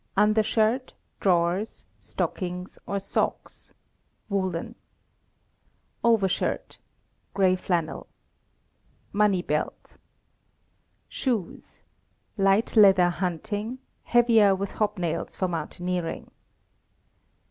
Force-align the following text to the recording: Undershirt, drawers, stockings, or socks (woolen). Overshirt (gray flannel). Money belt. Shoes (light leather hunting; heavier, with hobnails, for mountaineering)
Undershirt, 0.17 0.93
drawers, 1.19 1.85
stockings, 1.99 2.79
or 2.87 2.99
socks 2.99 3.71
(woolen). 4.29 4.73
Overshirt 6.03 6.79
(gray 7.35 7.55
flannel). 7.55 8.07
Money 9.13 9.43
belt. 9.43 9.97
Shoes 11.07 11.83
(light 12.35 12.75
leather 12.75 13.09
hunting; 13.11 13.77
heavier, 14.05 14.55
with 14.55 14.71
hobnails, 14.71 15.35
for 15.35 15.47
mountaineering) 15.47 16.31